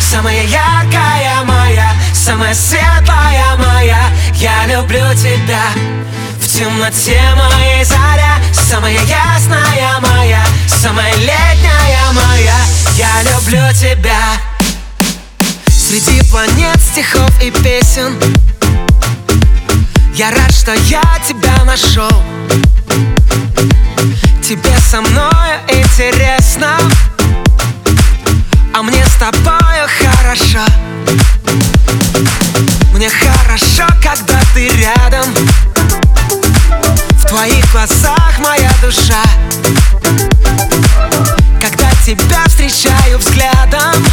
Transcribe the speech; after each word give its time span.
Самая 0.00 0.44
яркая 0.44 1.42
моя, 1.44 1.92
самая 2.14 2.54
светлая 2.54 3.56
моя. 3.56 3.98
Я 4.34 4.66
люблю 4.66 5.14
тебя. 5.14 5.66
В 6.40 6.46
темноте 6.46 7.20
моей 7.36 7.84
заря 7.84 8.36
Самая 8.52 8.92
ясная 8.92 10.00
моя, 10.00 10.42
самая 10.66 11.14
летняя 11.16 12.12
моя. 12.12 12.56
Я 12.94 13.22
люблю 13.22 13.62
тебя. 13.74 14.38
Среди 15.68 16.22
планет, 16.30 16.80
стихов 16.80 17.30
и 17.42 17.50
песен. 17.50 18.18
Я 20.14 20.30
рад, 20.30 20.52
что 20.52 20.72
я 20.72 21.02
тебя 21.26 21.64
нашел. 21.64 22.22
Тебе 24.42 24.76
со 24.88 25.00
мной 25.00 25.50
интересно 25.68 26.79
глазах 37.80 38.38
моя 38.38 38.70
душа. 38.82 39.22
Когда 41.60 41.90
тебя 42.04 42.44
встречаю 42.46 43.18
взглядом 43.18 44.04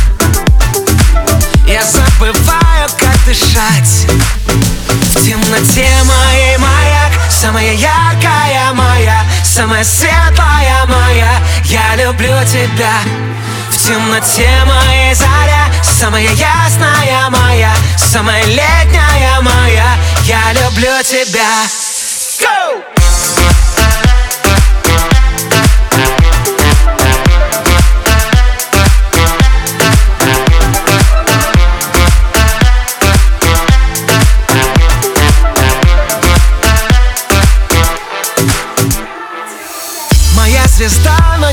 Я 1.65 1.83
забываю, 1.83 2.87
как 2.97 3.17
дышать. 3.25 4.07
В 5.13 5.21
темноте 5.21 5.89
моей 6.05 6.57
маяк 6.57 7.11
Самая 7.29 7.73
яркая 7.73 8.71
моя 8.73 9.23
Самая 9.43 9.83
светлая 9.83 10.85
моя. 10.85 11.41
Я 11.65 11.95
люблю 11.97 12.37
тебя. 12.45 12.99
В 13.69 13.77
темноте 13.77 14.49
моей 14.65 15.13
заря 15.13 15.65
Самая 15.83 16.23
ясная 16.23 17.29
моя 17.29 17.73
Самая 17.97 18.45
летняя 18.45 19.41
моя. 19.41 19.97
Я 20.23 20.53
люблю 20.53 21.03
тебя. 21.03 21.67
Go! 22.39 23.56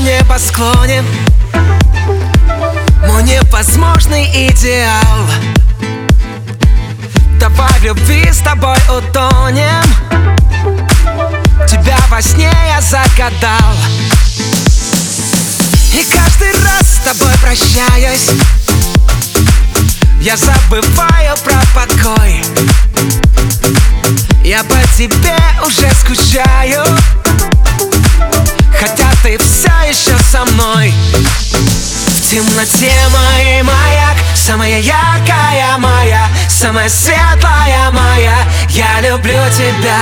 Звезда 0.05 0.11
на 0.11 0.19
небосклоне 0.19 1.03
Мой 3.07 3.23
невозможный 3.23 4.49
идеал. 4.49 5.27
Давай 7.39 7.71
в 7.79 7.83
любви 7.83 8.31
с 8.31 8.39
тобой 8.39 8.77
утонем. 8.89 9.83
Тебя 11.67 11.97
во 12.09 12.21
сне 12.21 12.51
я 12.67 12.81
загадал. 12.81 13.73
И 15.93 16.03
каждый 16.11 16.51
раз 16.63 16.95
с 16.95 16.99
тобой 16.99 17.33
прощаюсь. 17.41 18.29
Я 20.21 20.37
забываю 20.37 21.35
про 21.43 21.61
покой. 21.73 22.43
Я 24.43 24.63
по 24.63 24.77
тебе 24.95 25.37
уже 25.65 25.89
скучаю 25.95 26.83
темноте 32.35 32.91
моей 33.13 33.61
маяк. 33.61 34.17
Самая 34.33 34.79
яркая 34.81 35.77
моя 35.77 36.27
Самая 36.49 36.89
светлая 36.89 37.91
моя. 37.91 38.35
Я 38.69 38.99
люблю 38.99 39.39
тебя. 39.57 40.01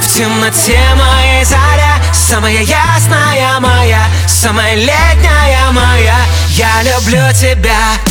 В 0.00 0.06
темноте 0.06 0.80
моей 0.96 1.44
заря 1.44 1.96
Самая 2.14 2.62
ясная 2.62 3.60
моя 3.60 4.06
Самая 4.26 4.74
летняя 4.74 5.70
моя. 5.72 6.16
Я 6.48 6.82
люблю 6.82 7.30
тебя 7.34 8.09